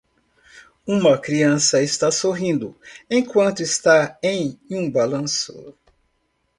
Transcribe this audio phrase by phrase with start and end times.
[0.83, 2.75] Uma criança está sorrindo
[3.07, 5.75] enquanto está em um balanço.